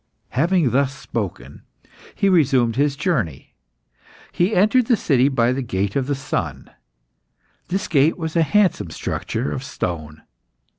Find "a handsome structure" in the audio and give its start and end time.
8.35-9.51